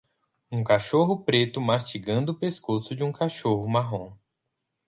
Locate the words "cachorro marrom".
3.11-4.17